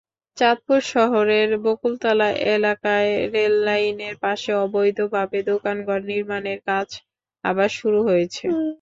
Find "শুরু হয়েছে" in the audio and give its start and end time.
7.79-8.45